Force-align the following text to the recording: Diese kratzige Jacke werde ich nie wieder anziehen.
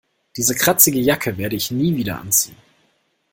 Diese 0.35 0.55
kratzige 0.55 0.97
Jacke 0.99 1.37
werde 1.37 1.55
ich 1.55 1.69
nie 1.69 1.95
wieder 1.95 2.19
anziehen. 2.21 2.57